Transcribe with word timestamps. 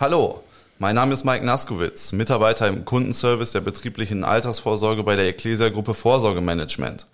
Hallo, 0.00 0.44
mein 0.78 0.94
Name 0.94 1.12
ist 1.12 1.24
Mike 1.24 1.44
Naskowitz, 1.44 2.12
Mitarbeiter 2.12 2.68
im 2.68 2.84
Kundenservice 2.84 3.50
der 3.50 3.62
betrieblichen 3.62 4.22
Altersvorsorge 4.22 5.02
bei 5.02 5.16
der 5.16 5.26
Ecclesia 5.26 5.70
Gruppe 5.70 5.92
Vorsorgemanagement. 5.92 7.08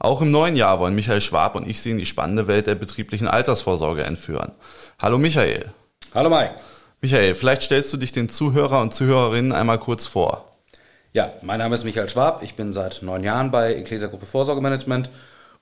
Auch 0.00 0.20
im 0.20 0.32
neuen 0.32 0.56
Jahr 0.56 0.80
wollen 0.80 0.96
Michael 0.96 1.20
Schwab 1.20 1.54
und 1.54 1.68
ich 1.68 1.80
Sie 1.80 1.92
in 1.92 1.98
die 1.98 2.06
spannende 2.06 2.48
Welt 2.48 2.66
der 2.66 2.74
betrieblichen 2.74 3.28
Altersvorsorge 3.28 4.02
entführen. 4.02 4.50
Hallo 4.98 5.16
Michael. 5.16 5.70
Hallo 6.12 6.28
Mike. 6.28 6.56
Michael, 7.00 7.36
vielleicht 7.36 7.62
stellst 7.62 7.92
du 7.92 7.98
dich 7.98 8.10
den 8.10 8.28
Zuhörer 8.28 8.80
und 8.80 8.92
Zuhörerinnen 8.92 9.52
einmal 9.52 9.78
kurz 9.78 10.08
vor. 10.08 10.56
Ja, 11.12 11.32
mein 11.42 11.60
Name 11.60 11.76
ist 11.76 11.84
Michael 11.84 12.08
Schwab. 12.08 12.42
Ich 12.42 12.56
bin 12.56 12.72
seit 12.72 13.02
neun 13.02 13.22
Jahren 13.22 13.52
bei 13.52 13.74
Ecclesia 13.74 14.08
Gruppe 14.08 14.26
Vorsorgemanagement 14.26 15.08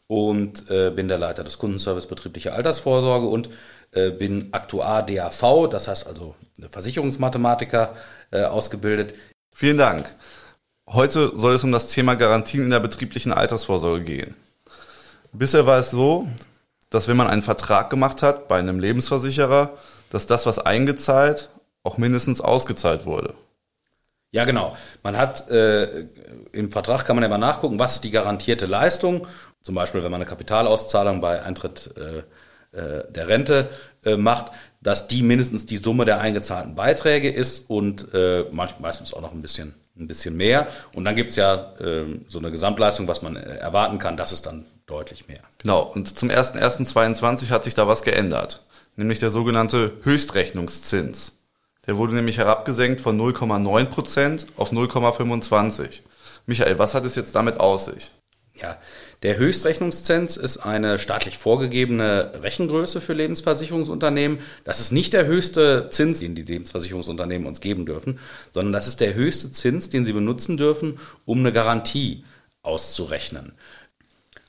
und 0.07 0.71
äh, 0.71 0.91
bin 0.91 1.09
der 1.09 1.19
Leiter 1.19 1.45
des 1.45 1.59
Kundenservice 1.59 2.07
betriebliche 2.07 2.53
Altersvorsorge 2.53 3.27
und 3.27 3.51
äh, 3.93 4.11
bin 4.11 4.49
Aktuar 4.53 5.05
DAV, 5.05 5.69
das 5.71 5.89
heißt 5.89 6.07
also 6.07 6.35
Versicherungsmathematiker 6.61 7.95
äh, 8.31 8.45
ausgebildet. 8.45 9.15
Vielen 9.55 9.79
Dank. 9.79 10.15
Heute 10.89 11.31
soll 11.37 11.55
es 11.55 11.65
um 11.65 11.73
das 11.73 11.89
Thema 11.89 12.15
Garantien 12.15 12.65
in 12.65 12.71
der 12.71 12.81
betrieblichen 12.81 13.33
Altersvorsorge 13.33 14.05
gehen. 14.05 14.37
Bisher 15.33 15.67
war 15.67 15.79
es 15.79 15.91
so, 15.91 16.29
dass 16.91 17.09
wenn 17.09 17.17
man 17.17 17.29
einen 17.29 17.43
Vertrag 17.43 17.89
gemacht 17.89 18.23
hat 18.23 18.49
bei 18.49 18.59
einem 18.59 18.79
Lebensversicherer, 18.79 19.71
dass 20.11 20.27
das, 20.27 20.45
was 20.45 20.59
eingezahlt, 20.59 21.49
auch 21.83 21.97
mindestens 21.97 22.41
ausgezahlt 22.41 23.07
wurde. 23.07 23.35
Ja, 24.31 24.45
genau. 24.45 24.77
Man 25.03 25.17
hat 25.17 25.49
äh, 25.51 26.07
im 26.53 26.71
Vertrag 26.71 27.05
kann 27.05 27.17
man 27.17 27.23
ja 27.23 27.29
mal 27.29 27.39
nachgucken, 27.39 27.79
was 27.79 27.95
ist 27.95 28.05
die 28.05 28.11
garantierte 28.11 28.67
Leistung. 28.67 29.27
Zum 29.63 29.75
Beispiel, 29.75 30.03
wenn 30.03 30.11
man 30.11 30.21
eine 30.21 30.29
Kapitalauszahlung 30.29 31.21
bei 31.21 31.43
Eintritt 31.43 31.91
äh, 31.97 32.23
äh, 32.77 33.05
der 33.13 33.29
Rente 33.29 33.69
äh, 34.05 34.17
macht, 34.17 34.53
dass 34.81 35.07
die 35.07 35.23
mindestens 35.23 35.67
die 35.67 35.77
Summe 35.77 36.05
der 36.05 36.21
eingezahlten 36.21 36.75
Beiträge 36.75 37.31
ist 37.31 37.69
und 37.71 38.13
äh, 38.15 38.45
meistens 38.51 39.15
auch 39.15 39.21
noch 39.21 39.33
ein 39.33 39.43
bisschen, 39.43 39.75
ein 39.97 40.09
bisschen 40.09 40.37
mehr. 40.37 40.69
Und 40.95 41.05
dann 41.05 41.15
gibt's 41.15 41.37
ja 41.37 41.75
äh, 41.79 42.07
so 42.29 42.39
eine 42.39 42.51
Gesamtleistung, 42.51 43.07
was 43.09 43.23
man 43.23 43.37
äh, 43.37 43.57
erwarten 43.57 43.99
kann, 43.99 44.17
das 44.17 44.33
ist 44.33 44.47
dann 44.47 44.65
deutlich 44.87 45.29
mehr. 45.29 45.41
Genau, 45.59 45.83
und 45.83 46.19
zum 46.19 46.31
01.01.22 46.31 47.51
hat 47.51 47.65
sich 47.65 47.75
da 47.75 47.87
was 47.87 48.03
geändert, 48.03 48.65
nämlich 48.97 49.19
der 49.19 49.31
sogenannte 49.31 49.93
Höchstrechnungszins. 50.03 51.39
Der 51.87 51.97
wurde 51.97 52.15
nämlich 52.15 52.39
herabgesenkt 52.39 53.01
von 53.01 53.21
0,9 53.21 53.85
Prozent 53.87 54.47
auf 54.57 54.73
0,25. 54.73 56.01
Michael, 56.47 56.79
was 56.79 56.95
hat 56.95 57.05
es 57.05 57.17
jetzt 57.17 57.35
damit 57.35 57.61
aus 57.61 57.87
sich? 57.87 58.11
Ja, 58.55 58.79
der 59.23 59.37
Höchstrechnungszins 59.37 60.37
ist 60.37 60.59
eine 60.59 60.99
staatlich 60.99 61.39
vorgegebene 61.39 62.33
Rechengröße 62.43 63.01
für 63.01 63.13
Lebensversicherungsunternehmen. 63.13 64.39
Das 64.65 64.81
ist 64.81 64.91
nicht 64.91 65.13
der 65.13 65.27
höchste 65.27 65.89
Zins, 65.91 66.19
den 66.19 66.35
die 66.35 66.43
Lebensversicherungsunternehmen 66.43 67.47
uns 67.47 67.61
geben 67.61 67.87
dürfen, 67.87 68.19
sondern 68.53 68.73
das 68.73 68.89
ist 68.89 69.01
der 69.01 69.15
höchste 69.15 69.53
Zins, 69.53 69.91
den 69.91 70.05
sie 70.05 70.13
benutzen 70.13 70.57
dürfen, 70.57 70.99
um 71.25 71.39
eine 71.39 71.53
Garantie 71.53 72.25
auszurechnen. 72.63 73.53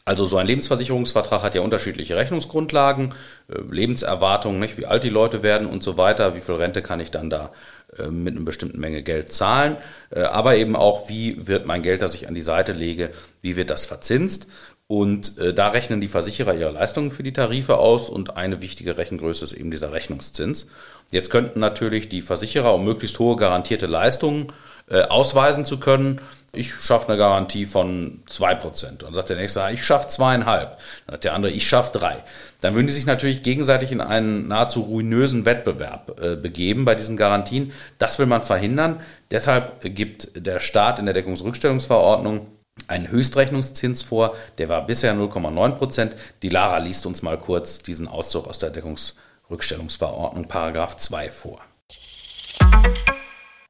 Also 0.05 0.25
so 0.25 0.37
ein 0.37 0.47
Lebensversicherungsvertrag 0.47 1.43
hat 1.43 1.55
ja 1.55 1.61
unterschiedliche 1.61 2.17
Rechnungsgrundlagen, 2.17 3.13
äh, 3.49 3.61
Lebenserwartungen, 3.71 4.59
nicht, 4.59 4.77
wie 4.77 4.85
alt 4.85 5.03
die 5.03 5.09
Leute 5.09 5.43
werden 5.43 5.67
und 5.67 5.81
so 5.81 5.97
weiter, 5.97 6.35
wie 6.35 6.41
viel 6.41 6.55
Rente 6.55 6.81
kann 6.81 6.99
ich 6.99 7.09
dann 7.09 7.29
da 7.29 7.51
äh, 7.97 8.07
mit 8.07 8.35
einer 8.35 8.45
bestimmten 8.45 8.79
Menge 8.79 9.01
Geld 9.01 9.31
zahlen, 9.31 9.77
äh, 10.09 10.21
aber 10.21 10.57
eben 10.57 10.75
auch, 10.75 11.09
wie 11.09 11.47
wird 11.47 11.65
mein 11.65 11.83
Geld, 11.83 12.01
das 12.01 12.15
ich 12.15 12.27
an 12.27 12.33
die 12.33 12.41
Seite 12.41 12.73
lege, 12.73 13.11
wie 13.41 13.55
wird 13.55 13.69
das 13.69 13.85
verzinst. 13.85 14.47
Und 14.93 15.41
da 15.55 15.69
rechnen 15.69 16.01
die 16.01 16.07
Versicherer 16.07 16.53
ihre 16.53 16.69
Leistungen 16.69 17.09
für 17.09 17.23
die 17.23 17.33
Tarife 17.33 17.79
aus 17.79 18.09
und 18.09 18.37
eine 18.37 18.61
wichtige 18.61 18.95
Rechengröße 18.95 19.43
ist 19.43 19.53
eben 19.53 19.71
dieser 19.71 19.91
Rechnungszins. 19.91 20.67
Jetzt 21.09 21.31
könnten 21.31 21.59
natürlich 21.59 22.09
die 22.09 22.21
Versicherer 22.21 22.75
um 22.75 22.85
möglichst 22.85 23.17
hohe 23.17 23.35
garantierte 23.35 23.87
Leistungen 23.87 24.53
äh, 24.87 25.01
ausweisen 25.01 25.65
zu 25.65 25.79
können, 25.79 26.21
ich 26.55 26.71
schaffe 26.75 27.07
eine 27.07 27.17
Garantie 27.17 27.65
von 27.65 28.21
zwei 28.27 28.53
Prozent. 28.53 29.01
Dann 29.01 29.15
sagt 29.15 29.29
der 29.29 29.37
nächste, 29.37 29.67
ich 29.73 29.83
schaffe 29.83 30.07
zweieinhalb. 30.09 30.77
Dann 31.07 31.13
sagt 31.13 31.23
der 31.23 31.33
andere, 31.33 31.51
ich 31.51 31.67
schaffe 31.67 31.97
drei. 31.97 32.17
Dann 32.61 32.75
würden 32.75 32.85
die 32.85 32.93
sich 32.93 33.07
natürlich 33.07 33.41
gegenseitig 33.41 33.91
in 33.91 33.99
einen 33.99 34.47
nahezu 34.47 34.81
ruinösen 34.81 35.45
Wettbewerb 35.45 36.21
äh, 36.21 36.35
begeben 36.35 36.85
bei 36.85 36.93
diesen 36.93 37.17
Garantien. 37.17 37.71
Das 37.97 38.19
will 38.19 38.27
man 38.27 38.43
verhindern. 38.43 38.99
Deshalb 39.31 39.95
gibt 39.95 40.45
der 40.45 40.59
Staat 40.59 40.99
in 40.99 41.05
der 41.05 41.15
Deckungsrückstellungsverordnung 41.15 42.45
einen 42.87 43.09
Höchstrechnungszins 43.09 44.03
vor. 44.03 44.35
Der 44.57 44.69
war 44.69 44.85
bisher 44.85 45.13
0,9 45.13 45.71
Prozent. 45.71 46.15
Die 46.41 46.49
Lara 46.49 46.77
liest 46.77 47.05
uns 47.05 47.21
mal 47.21 47.37
kurz 47.37 47.79
diesen 47.79 48.07
Auszug 48.07 48.47
aus 48.47 48.59
der 48.59 48.69
Deckungsrückstellungsverordnung 48.69 50.47
Paragraph 50.47 50.97
2 50.97 51.29
vor. 51.29 51.59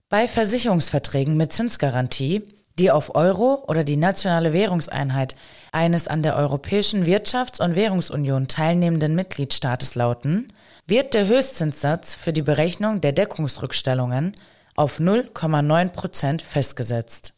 Bei 0.09 0.27
Versicherungsverträgen 0.27 1.37
mit 1.37 1.53
Zinsgarantie, 1.53 2.43
die 2.79 2.91
auf 2.91 3.15
Euro 3.15 3.63
oder 3.67 3.83
die 3.83 3.97
nationale 3.97 4.53
Währungseinheit 4.53 5.35
eines 5.71 6.07
an 6.07 6.21
der 6.21 6.35
Europäischen 6.35 7.05
Wirtschafts- 7.05 7.61
und 7.63 7.75
Währungsunion 7.75 8.47
teilnehmenden 8.47 9.15
Mitgliedstaates 9.15 9.95
lauten, 9.95 10.51
wird 10.85 11.13
der 11.13 11.27
Höchstzinssatz 11.27 12.13
für 12.13 12.33
die 12.33 12.41
Berechnung 12.41 12.99
der 12.99 13.13
Deckungsrückstellungen 13.13 14.35
auf 14.75 14.99
0,9 14.99 15.89
Prozent 15.89 16.41
festgesetzt. 16.41 17.32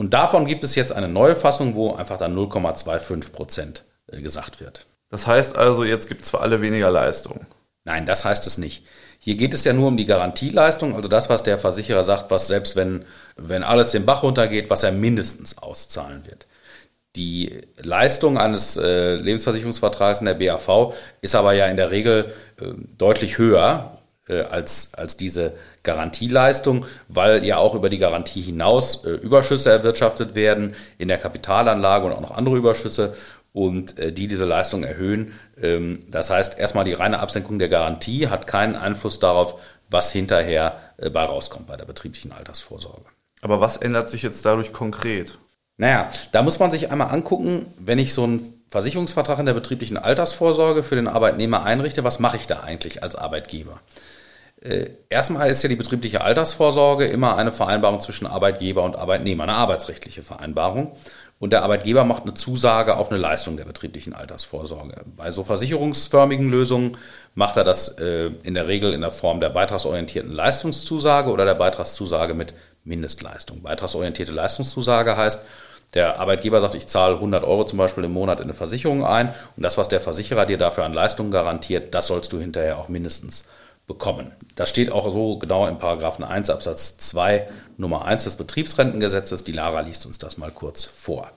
Und 0.00 0.14
davon 0.14 0.46
gibt 0.46 0.64
es 0.64 0.76
jetzt 0.76 0.92
eine 0.92 1.08
neue 1.08 1.36
Fassung, 1.36 1.74
wo 1.74 1.92
einfach 1.92 2.16
dann 2.16 2.34
0,25 2.34 3.32
Prozent 3.32 3.84
äh, 4.10 4.22
gesagt 4.22 4.58
wird. 4.58 4.86
Das 5.10 5.26
heißt 5.26 5.58
also, 5.58 5.84
jetzt 5.84 6.08
gibt 6.08 6.24
es 6.24 6.30
für 6.30 6.40
alle 6.40 6.62
weniger 6.62 6.90
Leistung. 6.90 7.40
Nein, 7.84 8.06
das 8.06 8.24
heißt 8.24 8.46
es 8.46 8.56
nicht. 8.56 8.86
Hier 9.18 9.36
geht 9.36 9.52
es 9.52 9.62
ja 9.64 9.74
nur 9.74 9.88
um 9.88 9.98
die 9.98 10.06
Garantieleistung, 10.06 10.96
also 10.96 11.06
das, 11.06 11.28
was 11.28 11.42
der 11.42 11.58
Versicherer 11.58 12.04
sagt, 12.04 12.30
was 12.30 12.48
selbst 12.48 12.76
wenn, 12.76 13.04
wenn 13.36 13.62
alles 13.62 13.90
den 13.90 14.06
Bach 14.06 14.22
runtergeht, 14.22 14.70
was 14.70 14.84
er 14.84 14.92
mindestens 14.92 15.58
auszahlen 15.58 16.24
wird. 16.24 16.46
Die 17.14 17.60
Leistung 17.76 18.38
eines 18.38 18.78
äh, 18.78 19.16
Lebensversicherungsvertrags 19.16 20.20
in 20.20 20.24
der 20.24 20.32
BAV 20.32 20.94
ist 21.20 21.34
aber 21.34 21.52
ja 21.52 21.66
in 21.66 21.76
der 21.76 21.90
Regel 21.90 22.32
äh, 22.58 22.68
deutlich 22.96 23.36
höher 23.36 23.98
äh, 24.30 24.42
als, 24.42 24.94
als 24.94 25.16
diese 25.16 25.52
Garantieleistung, 25.82 26.86
weil 27.08 27.44
ja 27.44 27.58
auch 27.58 27.74
über 27.74 27.90
die 27.90 27.98
Garantie 27.98 28.40
hinaus 28.40 29.04
äh, 29.04 29.10
Überschüsse 29.10 29.70
erwirtschaftet 29.70 30.34
werden 30.34 30.74
in 30.98 31.08
der 31.08 31.18
Kapitalanlage 31.18 32.06
und 32.06 32.12
auch 32.12 32.20
noch 32.20 32.36
andere 32.36 32.56
Überschüsse 32.56 33.14
und 33.52 33.98
äh, 33.98 34.12
die 34.12 34.28
diese 34.28 34.44
Leistung 34.44 34.84
erhöhen. 34.84 35.32
Ähm, 35.60 36.04
das 36.08 36.30
heißt, 36.30 36.58
erstmal 36.58 36.84
die 36.84 36.92
reine 36.92 37.20
Absenkung 37.20 37.58
der 37.58 37.68
Garantie 37.68 38.28
hat 38.28 38.46
keinen 38.46 38.76
Einfluss 38.76 39.18
darauf, 39.18 39.60
was 39.88 40.12
hinterher 40.12 40.80
äh, 40.98 41.10
bei 41.10 41.24
rauskommt 41.24 41.66
bei 41.66 41.76
der 41.76 41.86
betrieblichen 41.86 42.32
Altersvorsorge. 42.32 43.06
Aber 43.42 43.60
was 43.60 43.76
ändert 43.76 44.10
sich 44.10 44.22
jetzt 44.22 44.44
dadurch 44.44 44.72
konkret? 44.72 45.38
Naja, 45.76 46.10
da 46.32 46.42
muss 46.42 46.58
man 46.58 46.70
sich 46.70 46.90
einmal 46.90 47.08
angucken, 47.08 47.66
wenn 47.78 47.98
ich 47.98 48.12
so 48.12 48.24
einen 48.24 48.62
Versicherungsvertrag 48.68 49.38
in 49.38 49.46
der 49.46 49.54
betrieblichen 49.54 49.96
Altersvorsorge 49.96 50.82
für 50.82 50.94
den 50.94 51.08
Arbeitnehmer 51.08 51.64
einrichte, 51.64 52.04
was 52.04 52.20
mache 52.20 52.36
ich 52.36 52.46
da 52.46 52.60
eigentlich 52.60 53.02
als 53.02 53.16
Arbeitgeber? 53.16 53.80
Äh, 54.62 54.90
erstmal 55.08 55.50
ist 55.50 55.62
ja 55.62 55.68
die 55.68 55.76
betriebliche 55.76 56.20
Altersvorsorge 56.20 57.06
immer 57.06 57.36
eine 57.36 57.50
Vereinbarung 57.50 58.00
zwischen 58.00 58.26
Arbeitgeber 58.26 58.82
und 58.82 58.96
Arbeitnehmer, 58.96 59.44
eine 59.44 59.54
arbeitsrechtliche 59.54 60.22
Vereinbarung 60.22 60.96
und 61.38 61.54
der 61.54 61.62
Arbeitgeber 61.62 62.04
macht 62.04 62.24
eine 62.24 62.34
Zusage 62.34 62.98
auf 62.98 63.10
eine 63.10 63.18
Leistung 63.18 63.56
der 63.56 63.64
betrieblichen 63.64 64.12
Altersvorsorge. 64.12 65.02
Bei 65.16 65.30
so 65.30 65.42
versicherungsförmigen 65.42 66.50
Lösungen 66.50 66.98
macht 67.34 67.56
er 67.56 67.64
das 67.64 67.96
äh, 67.98 68.26
in 68.42 68.52
der 68.52 68.68
Regel 68.68 68.92
in 68.92 69.00
der 69.00 69.10
Form 69.10 69.40
der 69.40 69.48
beitragsorientierten 69.48 70.30
Leistungszusage 70.30 71.30
oder 71.30 71.46
der 71.46 71.54
Beitragszusage 71.54 72.34
mit 72.34 72.52
Mindestleistung. 72.84 73.62
Beitragsorientierte 73.62 74.32
Leistungszusage 74.32 75.16
heißt, 75.16 75.42
der 75.94 76.20
Arbeitgeber 76.20 76.60
sagt, 76.60 76.74
ich 76.74 76.86
zahle 76.86 77.14
100 77.14 77.42
Euro 77.44 77.64
zum 77.64 77.78
Beispiel 77.78 78.04
im 78.04 78.12
Monat 78.12 78.40
in 78.40 78.44
eine 78.44 78.54
Versicherung 78.54 79.06
ein 79.06 79.34
und 79.56 79.62
das, 79.62 79.78
was 79.78 79.88
der 79.88 80.02
Versicherer 80.02 80.44
dir 80.44 80.58
dafür 80.58 80.84
an 80.84 80.92
Leistungen 80.92 81.30
garantiert, 81.30 81.94
das 81.94 82.08
sollst 82.08 82.34
du 82.34 82.38
hinterher 82.38 82.76
auch 82.78 82.88
mindestens 82.90 83.44
bekommen. 83.90 84.30
Das 84.54 84.70
steht 84.70 84.92
auch 84.92 85.12
so 85.12 85.36
genau 85.36 85.66
im 85.66 85.76
Paragraphen 85.76 86.24
1 86.24 86.48
Absatz 86.48 86.96
2 86.98 87.48
Nummer 87.76 88.04
1 88.04 88.22
des 88.22 88.36
Betriebsrentengesetzes. 88.36 89.42
Die 89.42 89.50
Lara 89.50 89.80
liest 89.80 90.06
uns 90.06 90.18
das 90.18 90.38
mal 90.38 90.52
kurz 90.52 90.84
vor. 90.84 91.32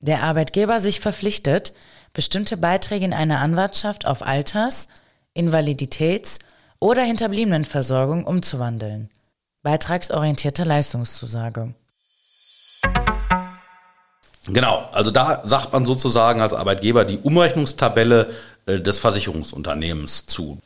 Der 0.00 0.22
Arbeitgeber 0.22 0.78
sich 0.78 1.00
verpflichtet, 1.00 1.72
bestimmte 2.12 2.58
Beiträge 2.58 3.06
in 3.06 3.14
einer 3.14 3.40
Anwartschaft 3.40 4.06
auf 4.06 4.20
Alters-, 4.20 4.88
Invaliditäts- 5.34 6.38
oder 6.80 7.02
Hinterbliebenenversorgung 7.02 8.24
umzuwandeln. 8.24 9.08
Beitragsorientierte 9.62 10.64
Leistungszusage. 10.64 11.74
Genau, 14.46 14.88
also 14.92 15.10
da 15.10 15.42
sagt 15.44 15.72
man 15.72 15.84
sozusagen 15.86 16.40
als 16.40 16.52
Arbeitgeber 16.54 17.04
die 17.04 17.18
Umrechnungstabelle 17.18 18.30
des 18.66 18.98
Versicherungsunternehmens 18.98 20.26
zu. 20.26 20.60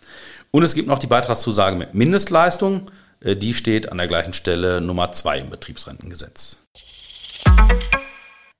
Und 0.51 0.63
es 0.63 0.75
gibt 0.75 0.89
noch 0.89 0.99
die 0.99 1.07
Beitragszusage 1.07 1.77
mit 1.77 1.95
Mindestleistung, 1.95 2.91
äh, 3.21 3.37
die 3.37 3.55
steht 3.55 3.91
an 3.91 3.99
der 3.99 4.07
gleichen 4.07 4.35
Stelle 4.35 4.81
Nummer 4.81 5.13
2 5.13 5.41
im 5.41 5.51
Betriebsrentengesetz. 5.51 6.59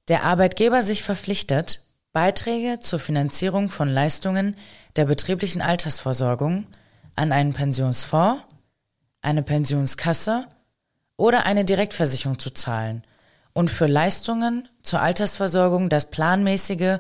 Der 0.09 0.25
Arbeitgeber 0.25 0.83
sich 0.83 1.03
verpflichtet, 1.03 1.81
Beiträge 2.13 2.79
zur 2.81 2.99
Finanzierung 2.99 3.69
von 3.69 3.89
Leistungen 3.89 4.57
der 4.97 5.07
betrieblichen 5.07 5.63
Altersversorgung 5.63 6.67
an 7.17 7.33
einen 7.33 7.53
Pensionsfonds, 7.53 8.43
eine 9.23 9.43
Pensionskasse 9.43 10.47
oder 11.17 11.47
eine 11.47 11.65
Direktversicherung 11.65 12.39
zu 12.39 12.51
zahlen 12.51 13.03
und 13.53 13.71
für 13.71 13.87
Leistungen 13.87 14.69
zur 14.83 15.01
Altersversorgung 15.01 15.89
das 15.89 16.11
planmäßige 16.11 16.99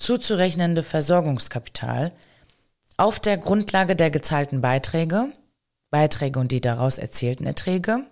zuzurechnende 0.00 0.82
Versorgungskapital 0.82 2.12
auf 2.96 3.20
der 3.20 3.38
Grundlage 3.38 3.94
der 3.94 4.10
gezahlten 4.10 4.60
Beiträge, 4.60 5.32
Beiträge 5.90 6.38
und 6.38 6.52
die 6.52 6.60
daraus 6.60 6.98
erzielten 6.98 7.46
Erträge, 7.46 8.06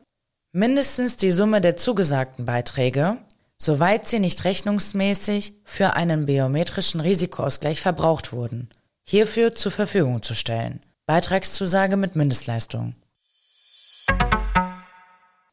mindestens 0.52 1.16
die 1.16 1.30
Summe 1.30 1.60
der 1.60 1.76
zugesagten 1.76 2.44
Beiträge, 2.44 3.18
soweit 3.58 4.06
sie 4.06 4.20
nicht 4.20 4.44
rechnungsmäßig 4.44 5.54
für 5.64 5.94
einen 5.94 6.26
biometrischen 6.26 7.00
Risikoausgleich 7.00 7.80
verbraucht 7.80 8.32
wurden, 8.32 8.68
hierfür 9.08 9.54
zur 9.54 9.72
Verfügung 9.72 10.22
zu 10.22 10.34
stellen. 10.34 10.80
Beitragszusage 11.06 11.96
mit 11.96 12.16
Mindestleistung. 12.16 12.94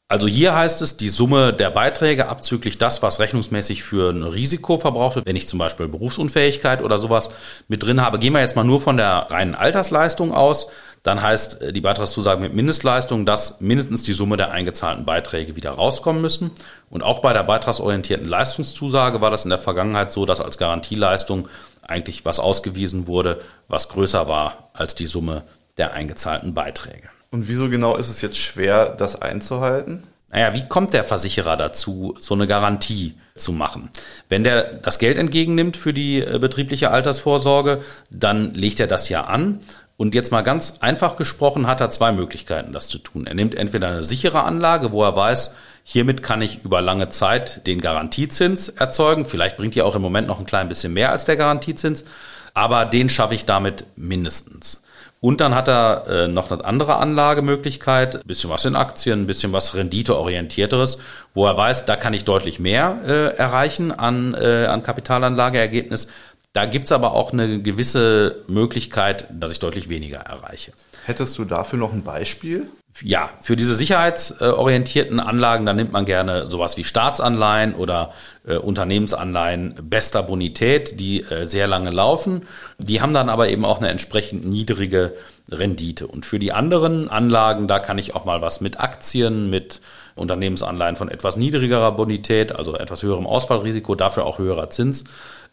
Also 0.07 0.27
hier 0.27 0.55
heißt 0.55 0.83
es, 0.83 0.97
die 0.97 1.09
Summe 1.09 1.51
der 1.51 1.71
Beiträge 1.71 2.27
abzüglich 2.27 2.77
das, 2.77 3.01
was 3.01 3.19
rechnungsmäßig 3.19 3.83
für 3.83 4.11
ein 4.11 4.21
Risiko 4.21 4.77
verbraucht 4.77 5.15
wird, 5.15 5.25
wenn 5.25 5.35
ich 5.35 5.47
zum 5.47 5.57
Beispiel 5.57 5.87
Berufsunfähigkeit 5.87 6.83
oder 6.83 6.99
sowas 6.99 7.31
mit 7.67 7.81
drin 7.81 7.99
habe. 8.01 8.19
Gehen 8.19 8.33
wir 8.33 8.41
jetzt 8.41 8.55
mal 8.55 8.63
nur 8.63 8.79
von 8.79 8.97
der 8.97 9.27
reinen 9.31 9.55
Altersleistung 9.55 10.31
aus. 10.31 10.67
Dann 11.01 11.23
heißt 11.23 11.61
äh, 11.61 11.73
die 11.73 11.81
Beitragszusage 11.81 12.39
mit 12.39 12.53
Mindestleistung, 12.53 13.25
dass 13.25 13.61
mindestens 13.61 14.03
die 14.03 14.13
Summe 14.13 14.37
der 14.37 14.51
eingezahlten 14.51 15.05
Beiträge 15.05 15.55
wieder 15.55 15.71
rauskommen 15.71 16.21
müssen. 16.21 16.51
Und 16.91 17.01
auch 17.01 17.19
bei 17.19 17.33
der 17.33 17.43
beitragsorientierten 17.43 18.27
Leistungszusage 18.27 19.21
war 19.21 19.31
das 19.31 19.43
in 19.43 19.49
der 19.49 19.59
Vergangenheit 19.59 20.11
so, 20.11 20.27
dass 20.27 20.39
als 20.39 20.59
Garantieleistung 20.59 21.47
eigentlich 21.81 22.25
was 22.25 22.39
ausgewiesen 22.39 23.07
wurde, 23.07 23.41
was 23.67 23.89
größer 23.89 24.27
war 24.27 24.69
als 24.73 24.93
die 24.93 25.07
Summe 25.07 25.43
der 25.77 25.93
eingezahlten 25.93 26.53
Beiträge. 26.53 27.14
Und 27.35 27.49
wieso 27.49 27.69
genau 27.69 27.97
ist 27.97 28.07
es 28.07 28.21
jetzt 28.21 28.37
schwer, 28.37 28.95
das 28.97 29.21
einzuhalten? 29.21 30.03
Naja, 30.31 30.53
wie 30.53 30.65
kommt 30.69 30.93
der 30.93 31.03
Versicherer 31.03 31.57
dazu, 31.57 32.15
so 32.17 32.33
eine 32.33 32.47
Garantie 32.47 33.15
zu 33.35 33.51
machen? 33.51 33.89
Wenn 34.29 34.45
der 34.45 34.75
das 34.75 34.99
Geld 34.99 35.17
entgegennimmt 35.17 35.75
für 35.75 35.91
die 35.91 36.21
äh, 36.21 36.39
betriebliche 36.39 36.91
Altersvorsorge, 36.91 37.81
dann 38.09 38.53
legt 38.53 38.79
er 38.79 38.87
das 38.87 39.09
ja 39.09 39.25
an. 39.25 39.59
Und 39.97 40.15
jetzt 40.15 40.31
mal 40.31 40.43
ganz 40.43 40.75
einfach 40.79 41.17
gesprochen, 41.17 41.67
hat 41.67 41.81
er 41.81 41.89
zwei 41.89 42.13
Möglichkeiten, 42.13 42.71
das 42.71 42.87
zu 42.87 42.99
tun. 42.99 43.27
Er 43.27 43.33
nimmt 43.33 43.53
entweder 43.53 43.89
eine 43.89 44.05
sichere 44.05 44.43
Anlage, 44.43 44.93
wo 44.93 45.03
er 45.03 45.17
weiß, 45.17 45.53
hiermit 45.83 46.23
kann 46.23 46.41
ich 46.41 46.63
über 46.63 46.81
lange 46.81 47.09
Zeit 47.09 47.67
den 47.67 47.81
Garantiezins 47.81 48.69
erzeugen. 48.69 49.25
Vielleicht 49.25 49.57
bringt 49.57 49.75
ihr 49.75 49.85
auch 49.85 49.97
im 49.97 50.01
Moment 50.01 50.29
noch 50.29 50.39
ein 50.39 50.45
klein 50.45 50.69
bisschen 50.69 50.93
mehr 50.93 51.11
als 51.11 51.25
der 51.25 51.35
Garantiezins, 51.35 52.05
aber 52.53 52.85
den 52.85 53.09
schaffe 53.09 53.35
ich 53.35 53.43
damit 53.43 53.87
mindestens. 53.97 54.79
Und 55.25 55.41
dann 55.41 55.55
hat 55.55 55.67
er 55.67 56.05
äh, 56.07 56.27
noch 56.27 56.51
eine 56.51 56.63
andere 56.63 56.97
Anlagemöglichkeit, 56.97 58.17
ein 58.17 58.27
bisschen 58.27 58.51
was 58.51 58.63
in 58.65 58.75
Aktien, 58.75 59.23
ein 59.23 59.25
bisschen 59.25 59.53
was 59.53 59.73
renditeorientierteres, 59.73 60.99
wo 61.33 61.47
er 61.47 61.57
weiß, 61.57 61.85
da 61.87 61.95
kann 61.95 62.13
ich 62.13 62.25
deutlich 62.25 62.59
mehr 62.59 62.99
äh, 63.07 63.35
erreichen 63.35 63.91
an, 63.91 64.35
äh, 64.35 64.67
an 64.67 64.83
Kapitalanlageergebnis. 64.83 66.09
Da 66.53 66.67
gibt's 66.67 66.91
aber 66.91 67.13
auch 67.13 67.33
eine 67.33 67.59
gewisse 67.59 68.43
Möglichkeit, 68.45 69.25
dass 69.31 69.51
ich 69.51 69.57
deutlich 69.57 69.89
weniger 69.89 70.19
erreiche. 70.19 70.73
Hättest 71.05 71.37
du 71.37 71.45
dafür 71.45 71.77
noch 71.77 71.93
ein 71.93 72.03
Beispiel? 72.03 72.67
Ja, 73.03 73.29
für 73.39 73.55
diese 73.55 73.75
sicherheitsorientierten 73.75 75.19
Anlagen, 75.19 75.67
da 75.67 75.73
nimmt 75.73 75.91
man 75.91 76.05
gerne 76.05 76.47
sowas 76.47 76.77
wie 76.77 76.83
Staatsanleihen 76.83 77.75
oder 77.75 78.11
äh, 78.47 78.55
Unternehmensanleihen 78.55 79.75
bester 79.83 80.23
Bonität, 80.23 80.99
die 80.99 81.21
äh, 81.21 81.45
sehr 81.45 81.67
lange 81.67 81.91
laufen. 81.91 82.41
Die 82.79 83.01
haben 83.01 83.13
dann 83.13 83.29
aber 83.29 83.49
eben 83.49 83.65
auch 83.65 83.77
eine 83.77 83.89
entsprechend 83.89 84.47
niedrige 84.47 85.13
Rendite. 85.51 86.07
Und 86.07 86.25
für 86.25 86.39
die 86.39 86.53
anderen 86.53 87.07
Anlagen, 87.07 87.67
da 87.67 87.77
kann 87.77 87.99
ich 87.99 88.15
auch 88.15 88.25
mal 88.25 88.41
was 88.41 88.59
mit 88.59 88.79
Aktien, 88.79 89.51
mit 89.51 89.81
Unternehmensanleihen 90.15 90.95
von 90.95 91.09
etwas 91.09 91.37
niedrigerer 91.37 91.91
Bonität, 91.91 92.55
also 92.55 92.75
etwas 92.75 93.03
höherem 93.03 93.27
Ausfallrisiko, 93.27 93.93
dafür 93.93 94.25
auch 94.25 94.39
höherer 94.39 94.71
Zins 94.71 95.03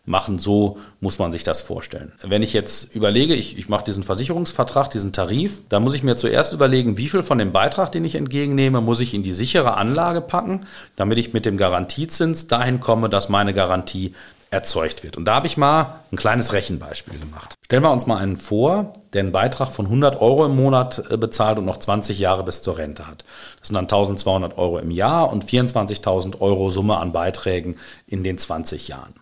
machen. 0.04 0.38
So 0.38 0.78
muss 1.00 1.18
man 1.18 1.30
sich 1.30 1.44
das 1.44 1.62
vorstellen. 1.62 2.12
Wenn 2.22 2.42
ich 2.42 2.52
jetzt 2.52 2.94
überlege, 2.94 3.34
ich, 3.34 3.58
ich 3.58 3.68
mache 3.68 3.84
diesen 3.84 4.02
Versicherungsvertrag, 4.02 4.90
diesen 4.90 5.12
Tarif, 5.12 5.62
da 5.68 5.80
muss 5.80 5.94
ich 5.94 6.02
mir 6.02 6.16
zuerst 6.16 6.52
überlegen, 6.52 6.96
wie 6.98 7.08
viel 7.08 7.22
von 7.22 7.38
dem 7.38 7.52
Beitrag, 7.52 7.92
den 7.92 8.04
ich 8.04 8.16
entgegennehme, 8.16 8.80
muss 8.80 9.00
ich 9.00 9.14
in 9.14 9.22
die 9.22 9.32
sichere 9.32 9.76
Anlage 9.76 10.20
packen, 10.20 10.66
damit 10.96 11.18
ich 11.18 11.32
mit 11.32 11.46
dem 11.46 11.56
Garantiezins 11.56 12.48
dahin 12.48 12.80
komme, 12.80 13.08
dass 13.08 13.28
meine 13.28 13.54
Garantie 13.54 14.14
erzeugt 14.52 15.02
wird. 15.02 15.16
Und 15.16 15.24
da 15.24 15.36
habe 15.36 15.46
ich 15.46 15.56
mal 15.56 16.00
ein 16.12 16.16
kleines 16.16 16.52
Rechenbeispiel 16.52 17.18
gemacht. 17.18 17.54
Stellen 17.64 17.82
wir 17.82 17.90
uns 17.90 18.06
mal 18.06 18.18
einen 18.18 18.36
vor, 18.36 18.92
der 19.14 19.20
einen 19.20 19.32
Beitrag 19.32 19.72
von 19.72 19.86
100 19.86 20.20
Euro 20.20 20.44
im 20.44 20.54
Monat 20.54 21.02
äh, 21.10 21.16
bezahlt 21.16 21.58
und 21.58 21.64
noch 21.64 21.78
20 21.78 22.18
Jahre 22.18 22.44
bis 22.44 22.60
zur 22.60 22.76
Rente 22.76 23.06
hat. 23.06 23.24
Das 23.60 23.68
sind 23.68 23.76
dann 23.76 23.84
1200 23.84 24.58
Euro 24.58 24.78
im 24.78 24.90
Jahr 24.90 25.32
und 25.32 25.46
24.000 25.46 26.40
Euro 26.40 26.68
Summe 26.68 26.98
an 26.98 27.12
Beiträgen 27.12 27.78
in 28.06 28.22
den 28.22 28.36
20 28.36 28.88
Jahren. 28.88 29.14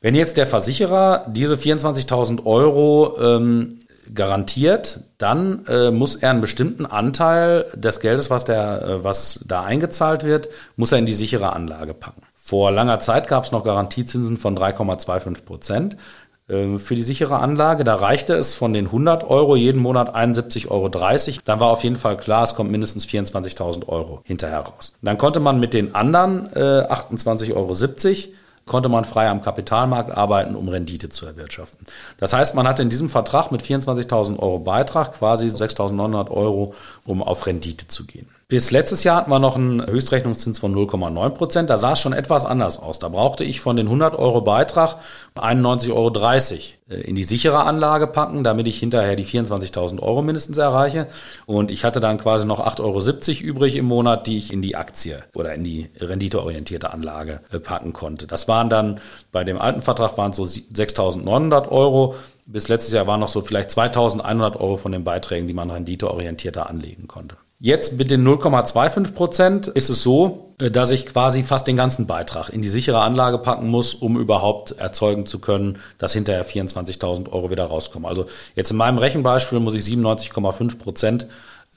Wenn 0.00 0.14
jetzt 0.14 0.36
der 0.36 0.46
Versicherer 0.46 1.24
diese 1.28 1.54
24.000 1.54 2.44
Euro 2.44 3.16
ähm, 3.18 3.80
garantiert, 4.14 5.00
dann 5.18 5.64
äh, 5.66 5.90
muss 5.90 6.16
er 6.16 6.30
einen 6.30 6.40
bestimmten 6.40 6.86
Anteil 6.86 7.66
des 7.74 8.00
Geldes, 8.00 8.30
was, 8.30 8.44
der, 8.44 8.82
äh, 8.82 9.04
was 9.04 9.40
da 9.46 9.62
eingezahlt 9.62 10.24
wird, 10.24 10.48
muss 10.76 10.92
er 10.92 10.98
in 10.98 11.06
die 11.06 11.14
sichere 11.14 11.52
Anlage 11.52 11.94
packen. 11.94 12.22
Vor 12.34 12.70
langer 12.70 13.00
Zeit 13.00 13.26
gab 13.26 13.44
es 13.44 13.52
noch 13.52 13.64
Garantiezinsen 13.64 14.36
von 14.36 14.56
3,25 14.56 15.44
Prozent 15.44 15.96
äh, 16.48 16.78
für 16.78 16.94
die 16.94 17.02
sichere 17.02 17.40
Anlage. 17.40 17.82
Da 17.82 17.96
reichte 17.96 18.34
es 18.34 18.54
von 18.54 18.72
den 18.72 18.86
100 18.86 19.24
Euro 19.24 19.56
jeden 19.56 19.80
Monat 19.80 20.14
71,30 20.14 20.68
Euro. 20.68 20.88
Dann 21.44 21.60
war 21.60 21.70
auf 21.70 21.82
jeden 21.82 21.96
Fall 21.96 22.16
klar, 22.16 22.44
es 22.44 22.54
kommt 22.54 22.70
mindestens 22.70 23.06
24.000 23.06 23.88
Euro 23.88 24.20
hinterher 24.24 24.60
raus. 24.60 24.92
Dann 25.02 25.18
konnte 25.18 25.40
man 25.40 25.58
mit 25.58 25.72
den 25.72 25.94
anderen 25.94 26.46
äh, 26.54 26.86
28,70 26.86 27.54
Euro 27.54 27.74
konnte 28.66 28.88
man 28.88 29.04
frei 29.04 29.28
am 29.28 29.42
Kapitalmarkt 29.42 30.10
arbeiten, 30.10 30.56
um 30.56 30.68
Rendite 30.68 31.08
zu 31.08 31.24
erwirtschaften. 31.24 31.86
Das 32.18 32.32
heißt, 32.32 32.54
man 32.54 32.66
hatte 32.66 32.82
in 32.82 32.90
diesem 32.90 33.08
Vertrag 33.08 33.52
mit 33.52 33.62
24.000 33.62 34.38
Euro 34.38 34.58
Beitrag 34.58 35.12
quasi 35.14 35.46
6.900 35.46 36.30
Euro, 36.30 36.74
um 37.04 37.22
auf 37.22 37.46
Rendite 37.46 37.86
zu 37.86 38.04
gehen. 38.04 38.28
Bis 38.48 38.70
letztes 38.70 39.02
Jahr 39.02 39.16
hatten 39.16 39.30
wir 39.32 39.40
noch 39.40 39.56
einen 39.56 39.84
Höchstrechnungszins 39.84 40.60
von 40.60 40.72
0,9 40.72 41.30
Prozent. 41.30 41.68
Da 41.68 41.76
sah 41.78 41.94
es 41.94 42.00
schon 42.00 42.12
etwas 42.12 42.44
anders 42.44 42.78
aus. 42.78 43.00
Da 43.00 43.08
brauchte 43.08 43.42
ich 43.42 43.60
von 43.60 43.74
den 43.74 43.86
100 43.86 44.14
Euro 44.14 44.40
Beitrag 44.40 44.98
91,30 45.34 45.90
Euro 45.90 46.14
äh, 46.88 47.00
in 47.00 47.16
die 47.16 47.24
sichere 47.24 47.64
Anlage 47.64 48.06
packen, 48.06 48.44
damit 48.44 48.68
ich 48.68 48.78
hinterher 48.78 49.16
die 49.16 49.24
24.000 49.24 50.00
Euro 50.00 50.22
mindestens 50.22 50.58
erreiche. 50.58 51.08
Und 51.46 51.72
ich 51.72 51.84
hatte 51.84 51.98
dann 51.98 52.18
quasi 52.18 52.46
noch 52.46 52.64
8,70 52.64 52.82
Euro 52.82 53.48
übrig 53.48 53.74
im 53.74 53.86
Monat, 53.86 54.28
die 54.28 54.36
ich 54.36 54.52
in 54.52 54.62
die 54.62 54.76
Aktie 54.76 55.24
oder 55.34 55.52
in 55.52 55.64
die 55.64 55.90
renditeorientierte 55.98 56.92
Anlage 56.92 57.40
äh, 57.50 57.58
packen 57.58 57.92
konnte. 57.92 58.28
Das 58.28 58.46
waren 58.46 58.70
dann 58.70 59.00
bei 59.32 59.42
dem 59.42 59.60
alten 59.60 59.80
Vertrag 59.80 60.16
waren 60.18 60.30
es 60.30 60.36
so 60.36 60.44
6.900 60.44 61.68
Euro. 61.68 62.14
Bis 62.46 62.68
letztes 62.68 62.94
Jahr 62.94 63.08
waren 63.08 63.18
noch 63.18 63.26
so 63.26 63.40
vielleicht 63.40 63.70
2.100 63.70 64.54
Euro 64.54 64.76
von 64.76 64.92
den 64.92 65.02
Beiträgen, 65.02 65.48
die 65.48 65.54
man 65.54 65.68
renditeorientierter 65.72 66.70
anlegen 66.70 67.08
konnte. 67.08 67.36
Jetzt 67.58 67.96
mit 67.96 68.10
den 68.10 68.26
0,25 68.26 69.14
Prozent 69.14 69.66
ist 69.68 69.88
es 69.88 70.02
so, 70.02 70.54
äh, 70.60 70.70
dass 70.70 70.90
ich 70.90 71.06
quasi 71.06 71.42
fast 71.42 71.66
den 71.66 71.76
ganzen 71.76 72.06
Beitrag 72.06 72.50
in 72.50 72.60
die 72.60 72.68
sichere 72.68 73.00
Anlage 73.00 73.38
packen 73.38 73.68
muss, 73.68 73.94
um 73.94 74.18
überhaupt 74.18 74.72
erzeugen 74.72 75.24
zu 75.24 75.38
können, 75.38 75.78
dass 75.96 76.12
hinterher 76.12 76.44
24.000 76.44 77.32
Euro 77.32 77.50
wieder 77.50 77.64
rauskommen. 77.64 78.06
Also 78.06 78.26
jetzt 78.54 78.70
in 78.70 78.76
meinem 78.76 78.98
Rechenbeispiel 78.98 79.58
muss 79.60 79.74
ich 79.74 79.84
97,5 79.84 80.78
Prozent 80.78 81.26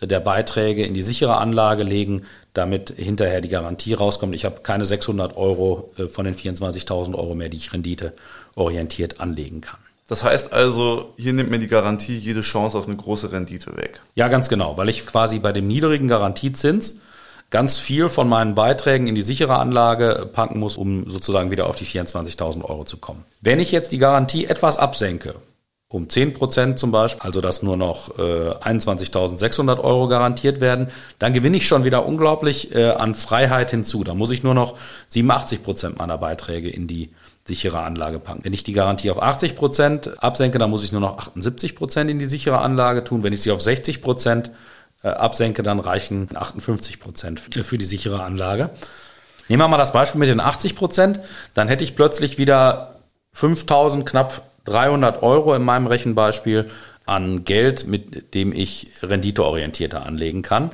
der 0.02 0.20
Beiträge 0.20 0.86
in 0.86 0.94
die 0.94 1.02
sichere 1.02 1.38
Anlage 1.38 1.84
legen, 1.84 2.24
damit 2.54 2.94
hinterher 2.96 3.42
die 3.42 3.50
Garantie 3.50 3.94
rauskommt. 3.94 4.36
Ich 4.36 4.46
habe 4.46 4.62
keine 4.62 4.84
600 4.84 5.38
Euro 5.38 5.92
äh, 5.98 6.08
von 6.08 6.26
den 6.26 6.36
24.000 6.36 7.16
Euro 7.16 7.36
mehr, 7.36 7.50
die 7.50 7.58
ich 7.58 7.72
renditeorientiert 7.72 9.22
anlegen 9.22 9.62
kann. 9.62 9.80
Das 10.10 10.24
heißt 10.24 10.52
also, 10.54 11.14
hier 11.18 11.34
nimmt 11.34 11.52
mir 11.52 11.60
die 11.60 11.68
Garantie 11.68 12.18
jede 12.18 12.42
Chance 12.42 12.78
auf 12.78 12.88
eine 12.88 12.98
große 12.98 13.32
Rendite 13.32 13.78
weg. 13.78 14.02
Ja, 14.16 14.28
ganz 14.28 14.50
genau, 14.50 14.76
weil 14.76 14.90
ich 14.90 15.06
quasi 15.06 15.38
bei 15.38 15.52
dem 15.52 15.68
niedrigen 15.68 16.08
Garantiezins 16.08 16.98
ganz 17.52 17.78
viel 17.78 18.10
von 18.10 18.28
meinen 18.28 18.56
Beiträgen 18.56 19.06
in 19.06 19.14
die 19.14 19.22
sichere 19.22 19.58
Anlage 19.58 20.28
packen 20.34 20.60
muss, 20.60 20.78
um 20.78 21.08
sozusagen 21.08 21.52
wieder 21.52 21.68
auf 21.68 21.76
die 21.76 21.86
24.000 21.86 22.64
Euro 22.64 22.86
zu 22.86 22.98
kommen. 22.98 23.24
Wenn 23.42 23.60
ich 23.60 23.72
jetzt 23.72 23.92
die 23.92 24.00
Garantie 24.00 24.46
etwas 24.46 24.78
absenke, 24.78 25.36
um 25.92 26.08
10 26.08 26.34
Prozent 26.34 26.78
zum 26.78 26.92
Beispiel, 26.92 27.24
also 27.24 27.42
dass 27.42 27.64
nur 27.64 27.76
noch 27.76 28.18
äh, 28.20 28.22
21.600 28.22 29.80
Euro 29.80 30.08
garantiert 30.08 30.62
werden, 30.62 30.90
dann 31.18 31.34
gewinne 31.34 31.58
ich 31.58 31.68
schon 31.68 31.84
wieder 31.84 32.06
unglaublich 32.06 32.76
äh, 32.76 32.92
an 32.92 33.16
Freiheit 33.16 33.72
hinzu. 33.72 34.04
Da 34.04 34.14
muss 34.14 34.30
ich 34.30 34.44
nur 34.44 34.54
noch 34.54 34.78
87 35.10 35.64
Prozent 35.64 35.98
meiner 35.98 36.20
Beiträge 36.20 36.70
in 36.70 36.86
die 36.86 37.10
sichere 37.44 37.80
Anlage 37.80 38.20
packen. 38.20 38.42
Wenn 38.44 38.54
ich 38.54 38.64
die 38.64 38.74
Garantie 38.74 39.10
auf 39.10 39.20
80 39.20 39.56
Prozent 39.56 40.24
absenke, 40.24 40.60
dann 40.60 40.70
muss 40.70 40.84
ich 40.84 40.92
nur 40.92 41.02
noch 41.02 41.18
78 41.18 41.76
Prozent 41.76 42.12
in 42.12 42.20
die 42.20 42.28
sichere 42.28 42.60
Anlage 42.60 43.04
tun. 43.04 43.24
Wenn 43.24 43.34
ich 43.34 43.42
sie 43.42 43.50
auf 43.50 43.62
60 43.62 44.04
Prozent 44.04 44.52
äh, 45.02 45.08
absenke, 45.08 45.64
dann 45.64 45.80
reichen 45.80 46.30
58 46.36 47.00
Prozent 47.00 47.40
für 47.40 47.78
die 47.80 47.86
sichere 47.86 48.22
Anlage. 48.22 48.70
Nehmen 49.48 49.64
wir 49.64 49.68
mal 49.68 49.78
das 49.78 49.92
Beispiel 49.92 50.20
mit 50.20 50.30
den 50.30 50.40
80 50.40 50.76
Prozent, 50.76 51.20
dann 51.56 51.68
hätte 51.68 51.84
ich 51.84 51.96
plötzlich 51.96 52.38
wieder 52.38 53.00
5000, 53.32 54.06
knapp 54.06 54.49
300 54.70 55.24
Euro 55.24 55.54
in 55.56 55.64
meinem 55.64 55.88
Rechenbeispiel 55.88 56.70
an 57.06 57.44
Geld, 57.44 57.88
mit 57.88 58.34
dem 58.34 58.54
ich 58.54 58.92
renditeorientierter 59.02 60.06
anlegen 60.06 60.42
kann. 60.42 60.72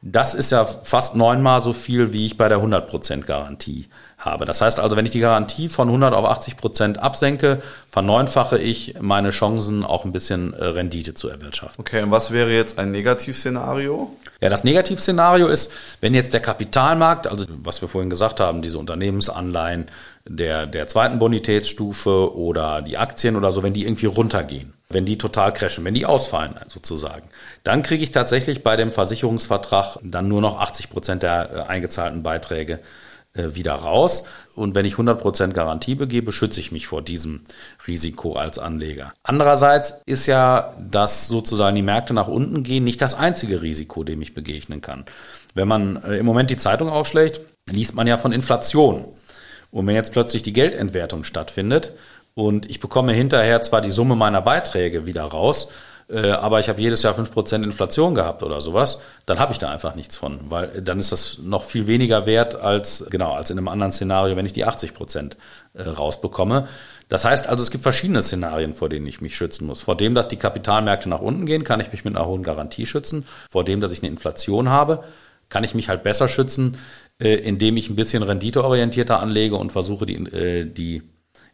Das 0.00 0.34
ist 0.34 0.52
ja 0.52 0.64
fast 0.64 1.16
neunmal 1.16 1.60
so 1.60 1.72
viel, 1.72 2.12
wie 2.12 2.26
ich 2.26 2.36
bei 2.36 2.48
der 2.48 2.58
100% 2.58 3.22
Garantie 3.22 3.88
habe. 4.16 4.44
Das 4.44 4.60
heißt 4.60 4.78
also, 4.78 4.96
wenn 4.96 5.04
ich 5.04 5.10
die 5.10 5.18
Garantie 5.18 5.68
von 5.68 5.88
100 5.88 6.14
auf 6.14 6.24
80% 6.24 6.98
absenke, 6.98 7.60
verneunfache 7.90 8.58
ich 8.58 8.94
meine 9.00 9.30
Chancen, 9.30 9.84
auch 9.84 10.04
ein 10.04 10.12
bisschen 10.12 10.52
äh, 10.54 10.64
Rendite 10.64 11.14
zu 11.14 11.28
erwirtschaften. 11.28 11.80
Okay, 11.80 12.02
und 12.02 12.12
was 12.12 12.30
wäre 12.30 12.52
jetzt 12.52 12.78
ein 12.78 12.92
Negativszenario? 12.92 14.16
Ja, 14.40 14.48
das 14.48 14.62
Negativszenario 14.62 15.48
ist, 15.48 15.72
wenn 16.00 16.14
jetzt 16.14 16.32
der 16.32 16.40
Kapitalmarkt, 16.40 17.26
also 17.26 17.46
was 17.64 17.80
wir 17.80 17.88
vorhin 17.88 18.10
gesagt 18.10 18.38
haben, 18.38 18.62
diese 18.62 18.78
Unternehmensanleihen 18.78 19.86
der, 20.28 20.66
der 20.66 20.88
zweiten 20.88 21.18
Bonitätsstufe 21.18 22.36
oder 22.36 22.82
die 22.82 22.98
Aktien 22.98 23.36
oder 23.36 23.52
so, 23.52 23.62
wenn 23.62 23.72
die 23.72 23.84
irgendwie 23.84 24.06
runtergehen 24.06 24.74
wenn 24.90 25.04
die 25.04 25.18
total 25.18 25.52
crashen, 25.52 25.84
wenn 25.84 25.94
die 25.94 26.06
ausfallen 26.06 26.54
sozusagen, 26.68 27.28
dann 27.62 27.82
kriege 27.82 28.02
ich 28.02 28.10
tatsächlich 28.10 28.62
bei 28.62 28.76
dem 28.76 28.90
Versicherungsvertrag 28.90 29.98
dann 30.02 30.28
nur 30.28 30.40
noch 30.40 30.60
80 30.60 30.90
Prozent 30.90 31.22
der 31.22 31.50
äh, 31.50 31.60
eingezahlten 31.68 32.22
Beiträge 32.22 32.80
äh, 33.34 33.54
wieder 33.54 33.74
raus. 33.74 34.24
Und 34.54 34.74
wenn 34.74 34.86
ich 34.86 34.94
100 34.94 35.20
Prozent 35.20 35.52
Garantie 35.52 35.94
begebe, 35.94 36.32
schütze 36.32 36.60
ich 36.60 36.72
mich 36.72 36.86
vor 36.86 37.02
diesem 37.02 37.42
Risiko 37.86 38.36
als 38.36 38.58
Anleger. 38.58 39.12
Andererseits 39.22 40.00
ist 40.06 40.26
ja, 40.26 40.74
dass 40.78 41.28
sozusagen 41.28 41.76
die 41.76 41.82
Märkte 41.82 42.14
nach 42.14 42.28
unten 42.28 42.62
gehen, 42.62 42.84
nicht 42.84 43.02
das 43.02 43.14
einzige 43.14 43.60
Risiko, 43.60 44.04
dem 44.04 44.22
ich 44.22 44.32
begegnen 44.32 44.80
kann. 44.80 45.04
Wenn 45.54 45.68
man 45.68 46.02
äh, 46.02 46.16
im 46.16 46.24
Moment 46.24 46.48
die 46.50 46.56
Zeitung 46.56 46.88
aufschlägt, 46.88 47.40
liest 47.66 47.94
man 47.94 48.06
ja 48.06 48.16
von 48.16 48.32
Inflation. 48.32 49.04
Und 49.70 49.86
wenn 49.86 49.94
jetzt 49.94 50.12
plötzlich 50.12 50.42
die 50.42 50.52
Geldentwertung 50.52 51.24
stattfindet, 51.24 51.92
und 52.34 52.70
ich 52.70 52.78
bekomme 52.78 53.12
hinterher 53.12 53.62
zwar 53.62 53.80
die 53.80 53.90
Summe 53.90 54.14
meiner 54.14 54.40
Beiträge 54.40 55.06
wieder 55.06 55.24
raus, 55.24 55.68
äh, 56.08 56.30
aber 56.30 56.60
ich 56.60 56.68
habe 56.68 56.80
jedes 56.80 57.02
Jahr 57.02 57.18
5% 57.18 57.62
Inflation 57.64 58.14
gehabt 58.14 58.42
oder 58.42 58.60
sowas, 58.60 59.00
dann 59.26 59.38
habe 59.38 59.52
ich 59.52 59.58
da 59.58 59.70
einfach 59.70 59.94
nichts 59.94 60.16
von, 60.16 60.38
weil 60.48 60.80
dann 60.80 61.00
ist 61.00 61.12
das 61.12 61.38
noch 61.42 61.64
viel 61.64 61.86
weniger 61.86 62.26
wert 62.26 62.54
als, 62.54 63.06
genau, 63.10 63.32
als 63.32 63.50
in 63.50 63.58
einem 63.58 63.68
anderen 63.68 63.92
Szenario, 63.92 64.36
wenn 64.36 64.46
ich 64.46 64.52
die 64.52 64.64
80% 64.66 65.32
äh, 65.74 65.82
rausbekomme. 65.82 66.68
Das 67.08 67.24
heißt 67.24 67.48
also, 67.48 67.62
es 67.62 67.70
gibt 67.70 67.82
verschiedene 67.82 68.22
Szenarien, 68.22 68.72
vor 68.72 68.88
denen 68.88 69.06
ich 69.06 69.20
mich 69.20 69.36
schützen 69.36 69.66
muss. 69.66 69.80
Vor 69.80 69.96
dem, 69.96 70.14
dass 70.14 70.28
die 70.28 70.36
Kapitalmärkte 70.36 71.08
nach 71.08 71.20
unten 71.20 71.46
gehen, 71.46 71.64
kann 71.64 71.80
ich 71.80 71.90
mich 71.90 72.04
mit 72.04 72.16
einer 72.16 72.26
hohen 72.26 72.42
Garantie 72.42 72.86
schützen. 72.86 73.26
Vor 73.50 73.64
dem, 73.64 73.80
dass 73.80 73.92
ich 73.92 74.00
eine 74.00 74.08
Inflation 74.08 74.68
habe, 74.68 75.04
kann 75.48 75.64
ich 75.64 75.74
mich 75.74 75.88
halt 75.88 76.02
besser 76.02 76.28
schützen, 76.28 76.78
äh, 77.18 77.34
indem 77.34 77.76
ich 77.76 77.88
ein 77.88 77.96
bisschen 77.96 78.22
renditeorientierter 78.22 79.20
anlege 79.20 79.56
und 79.56 79.72
versuche, 79.72 80.06
die, 80.06 80.24
die 80.72 81.02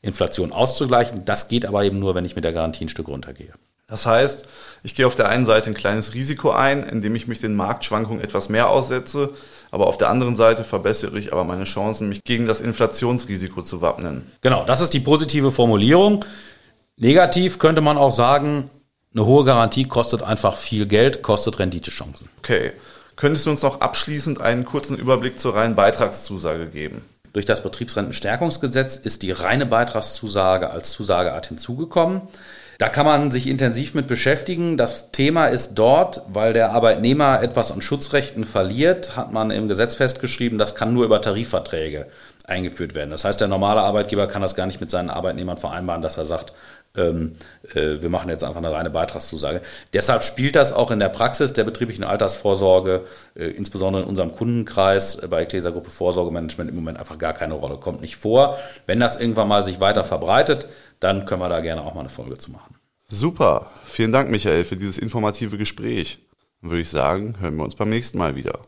Inflation 0.02 0.52
auszugleichen. 0.52 1.24
Das 1.24 1.48
geht 1.48 1.66
aber 1.66 1.84
eben 1.84 1.98
nur, 1.98 2.14
wenn 2.14 2.24
ich 2.24 2.36
mit 2.36 2.44
der 2.44 2.52
Garantie 2.52 2.84
ein 2.84 2.88
Stück 2.88 3.08
runtergehe. 3.08 3.52
Das 3.86 4.06
heißt, 4.06 4.46
ich 4.82 4.94
gehe 4.94 5.06
auf 5.06 5.14
der 5.14 5.28
einen 5.28 5.44
Seite 5.44 5.70
ein 5.70 5.74
kleines 5.74 6.14
Risiko 6.14 6.50
ein, 6.50 6.84
indem 6.84 7.14
ich 7.14 7.26
mich 7.26 7.40
den 7.40 7.54
Marktschwankungen 7.54 8.22
etwas 8.22 8.48
mehr 8.48 8.70
aussetze, 8.70 9.30
aber 9.70 9.86
auf 9.86 9.98
der 9.98 10.08
anderen 10.08 10.36
Seite 10.36 10.64
verbessere 10.64 11.18
ich 11.18 11.32
aber 11.32 11.44
meine 11.44 11.64
Chancen, 11.64 12.08
mich 12.08 12.24
gegen 12.24 12.46
das 12.46 12.60
Inflationsrisiko 12.60 13.62
zu 13.62 13.82
wappnen. 13.82 14.30
Genau, 14.40 14.64
das 14.64 14.80
ist 14.80 14.94
die 14.94 15.00
positive 15.00 15.52
Formulierung. 15.52 16.24
Negativ 16.96 17.58
könnte 17.58 17.82
man 17.82 17.98
auch 17.98 18.12
sagen, 18.12 18.70
eine 19.12 19.26
hohe 19.26 19.44
Garantie 19.44 19.84
kostet 19.84 20.22
einfach 20.22 20.56
viel 20.56 20.86
Geld, 20.86 21.22
kostet 21.22 21.58
Renditechancen. 21.58 22.28
Okay. 22.38 22.72
Könntest 23.16 23.46
du 23.46 23.50
uns 23.50 23.62
noch 23.62 23.80
abschließend 23.80 24.40
einen 24.40 24.64
kurzen 24.64 24.98
Überblick 24.98 25.38
zur 25.38 25.54
reinen 25.54 25.76
Beitragszusage 25.76 26.68
geben? 26.68 27.04
Durch 27.32 27.44
das 27.44 27.62
Betriebsrentenstärkungsgesetz 27.62 28.96
ist 28.96 29.22
die 29.22 29.32
reine 29.32 29.66
Beitragszusage 29.66 30.70
als 30.70 30.92
Zusageart 30.92 31.48
hinzugekommen. 31.48 32.22
Da 32.78 32.88
kann 32.88 33.06
man 33.06 33.30
sich 33.30 33.46
intensiv 33.46 33.94
mit 33.94 34.06
beschäftigen. 34.06 34.76
Das 34.76 35.10
Thema 35.12 35.46
ist 35.46 35.74
dort, 35.74 36.22
weil 36.28 36.52
der 36.52 36.72
Arbeitnehmer 36.72 37.42
etwas 37.42 37.70
an 37.70 37.80
Schutzrechten 37.80 38.44
verliert, 38.44 39.16
hat 39.16 39.32
man 39.32 39.50
im 39.50 39.68
Gesetz 39.68 39.94
festgeschrieben, 39.94 40.58
das 40.58 40.74
kann 40.74 40.92
nur 40.92 41.04
über 41.04 41.20
Tarifverträge 41.20 42.06
eingeführt 42.44 42.94
werden. 42.94 43.10
Das 43.10 43.24
heißt, 43.24 43.40
der 43.40 43.48
normale 43.48 43.80
Arbeitgeber 43.80 44.26
kann 44.26 44.42
das 44.42 44.54
gar 44.54 44.66
nicht 44.66 44.80
mit 44.80 44.90
seinen 44.90 45.08
Arbeitnehmern 45.08 45.56
vereinbaren, 45.56 46.02
dass 46.02 46.18
er 46.18 46.26
sagt, 46.26 46.52
ähm, 46.96 47.32
äh, 47.74 48.02
wir 48.02 48.10
machen 48.10 48.28
jetzt 48.28 48.44
einfach 48.44 48.58
eine 48.58 48.70
reine 48.70 48.90
Beitragszusage. 48.90 49.62
Deshalb 49.92 50.22
spielt 50.22 50.54
das 50.54 50.72
auch 50.72 50.90
in 50.90 50.98
der 50.98 51.08
Praxis 51.08 51.52
der 51.54 51.64
betrieblichen 51.64 52.04
Altersvorsorge, 52.04 53.02
äh, 53.34 53.46
insbesondere 53.46 54.02
in 54.02 54.08
unserem 54.08 54.32
Kundenkreis 54.32 55.16
äh, 55.16 55.26
bei 55.26 55.42
Ecclesia 55.42 55.70
Gruppe 55.70 55.90
Vorsorgemanagement 55.90 56.70
im 56.70 56.76
Moment 56.76 56.98
einfach 56.98 57.18
gar 57.18 57.32
keine 57.32 57.54
Rolle. 57.54 57.78
Kommt 57.78 58.00
nicht 58.00 58.16
vor. 58.16 58.58
Wenn 58.86 59.00
das 59.00 59.18
irgendwann 59.18 59.48
mal 59.48 59.64
sich 59.64 59.80
weiter 59.80 60.04
verbreitet, 60.04 60.68
dann 61.00 61.26
können 61.26 61.40
wir 61.40 61.48
da 61.48 61.60
gerne 61.60 61.82
auch 61.82 61.94
mal 61.94 62.00
eine 62.00 62.08
Folge 62.08 62.38
zu 62.38 62.50
machen. 62.50 62.74
Super. 63.08 63.70
Vielen 63.84 64.12
Dank, 64.12 64.30
Michael, 64.30 64.64
für 64.64 64.76
dieses 64.76 64.98
informative 64.98 65.58
Gespräch. 65.58 66.18
Dann 66.60 66.70
würde 66.70 66.82
ich 66.82 66.90
sagen, 66.90 67.34
hören 67.40 67.56
wir 67.56 67.64
uns 67.64 67.74
beim 67.74 67.90
nächsten 67.90 68.18
Mal 68.18 68.36
wieder. 68.36 68.60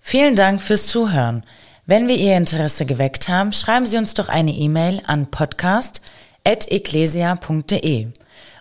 Vielen 0.00 0.34
Dank 0.36 0.60
fürs 0.60 0.88
Zuhören. 0.88 1.44
Wenn 1.86 2.06
wir 2.06 2.16
Ihr 2.16 2.36
Interesse 2.36 2.84
geweckt 2.86 3.28
haben, 3.28 3.52
schreiben 3.52 3.86
Sie 3.86 3.96
uns 3.96 4.14
doch 4.14 4.28
eine 4.28 4.52
E-Mail 4.52 5.02
an 5.06 5.28
podcast.ecclesia.de 5.30 8.08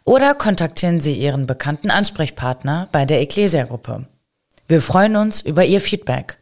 oder 0.04 0.34
kontaktieren 0.34 1.00
Sie 1.00 1.14
Ihren 1.14 1.46
bekannten 1.46 1.92
Ansprechpartner 1.92 2.90
bei 2.92 3.06
der 3.06 3.22
Ecclesia-Gruppe. 3.22 4.08
Wir 4.68 4.82
freuen 4.82 5.16
uns 5.18 5.42
über 5.42 5.66
Ihr 5.66 5.82
Feedback. 5.82 6.40